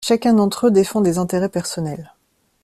Chacun 0.03 0.33
d’entre 0.33 0.65
eux 0.65 0.71
défend 0.71 0.99
des 1.01 1.19
intérêts 1.19 1.47
personnels. 1.47 2.11